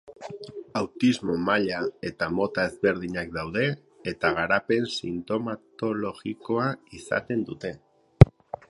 Autismo 0.79 1.35
maila 1.49 1.81
eta 2.11 2.29
mota 2.37 2.65
ezberdinak 2.71 3.29
daude 3.37 3.69
eta 4.13 4.33
garapen 4.41 4.91
sintomatologikoa 4.97 6.69
izaten 7.03 7.51
dute. 7.53 7.77